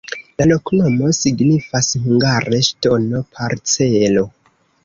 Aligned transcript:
La 0.41 0.45
loknomo 0.51 1.09
signifas 1.17 1.91
hungare 2.07 2.63
ŝtono-parcelo. 2.71 4.27